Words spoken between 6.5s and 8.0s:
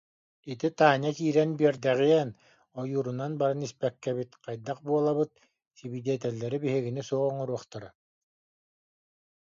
биһигини, суох оҥоруохтара